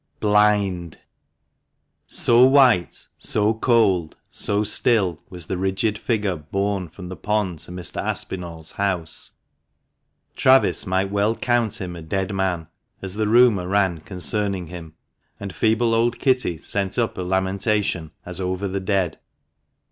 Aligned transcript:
BLIND! 0.19 0.97
O 2.27 2.43
white, 2.47 3.05
so 3.19 3.53
cold, 3.53 4.15
so 4.31 4.63
still 4.63 5.19
was 5.29 5.45
the 5.45 5.59
rigid 5.59 5.95
figure 5.95 6.35
borne 6.37 6.89
fr°m 6.89 7.07
the 7.09 7.15
pond 7.15 7.59
to 7.59 7.71
Mr. 7.71 8.01
Aspinall's 8.01 8.71
house, 8.71 9.33
Travis 10.35 10.87
might 10.87 11.11
well 11.11 11.35
count 11.35 11.79
him 11.79 11.95
"a 11.95 12.01
dead 12.01 12.33
man," 12.33 12.67
as 13.03 13.13
the 13.13 13.27
rumour 13.27 13.67
ran 13.67 13.99
concerning 13.99 14.65
him, 14.65 14.95
and 15.39 15.53
feeble 15.53 15.93
old 15.93 16.17
Kitty 16.17 16.57
sent 16.57 16.97
up 16.97 17.15
a 17.19 17.21
lamentation 17.21 18.09
as 18.25 18.41
over 18.41 18.67
the 18.67 18.79
dead. 18.79 19.19